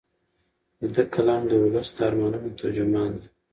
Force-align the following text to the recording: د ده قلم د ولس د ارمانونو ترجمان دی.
د 0.79 0.81
ده 0.93 1.03
قلم 1.13 1.41
د 1.47 1.51
ولس 1.63 1.89
د 1.95 1.97
ارمانونو 2.07 2.49
ترجمان 2.59 3.11
دی. 3.19 3.27